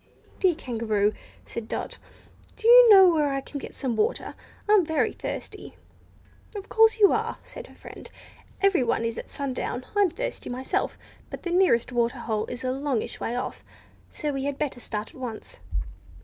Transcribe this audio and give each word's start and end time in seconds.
"Dear 0.39 0.55
Kangaroo," 0.55 1.13
said 1.45 1.67
Dot, 1.67 1.99
"do 2.55 2.67
you 2.67 2.89
know 2.89 3.09
where 3.13 3.31
I 3.31 3.39
can 3.39 3.59
get 3.59 3.75
some 3.75 3.95
water? 3.95 4.33
I'm 4.67 4.83
very 4.83 5.13
thirsty!" 5.13 5.75
"Of 6.55 6.69
course 6.69 6.97
you 6.97 7.11
are," 7.11 7.37
said 7.43 7.67
her 7.67 7.75
friend; 7.75 8.09
"everyone 8.61 9.05
is 9.05 9.19
at 9.19 9.29
sundown. 9.29 9.85
I'm 9.95 10.09
thirsty 10.09 10.49
myself. 10.49 10.97
But 11.29 11.43
the 11.43 11.51
nearest 11.51 11.91
water 11.91 12.17
hole 12.17 12.47
is 12.47 12.63
a 12.63 12.71
longish 12.71 13.19
way 13.19 13.35
off, 13.35 13.63
so 14.09 14.31
we 14.33 14.45
had 14.45 14.57
better 14.57 14.79
start 14.79 15.09
at 15.09 15.21
once." 15.21 15.59